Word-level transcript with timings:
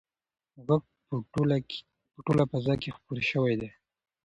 غږ 0.65 0.83
په 2.11 2.19
ټوله 2.25 2.43
فضا 2.51 2.73
کې 2.81 2.93
خپور 2.97 3.17
شوی 3.31 3.55
دی. 3.61 3.69